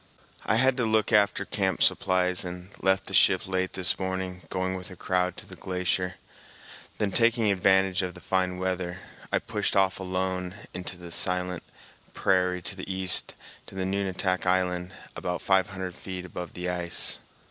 [0.47, 4.75] I had to look after camp supplies and left the ship late this morning, going
[4.75, 6.15] with a crowd to the glacier;
[6.97, 8.97] then, taking advantage of the fine weather,
[9.31, 13.35] I pushed off alone into the silent icy prairie to the east,
[13.67, 17.19] to Nunatak Island, about five hundred feet above the ice.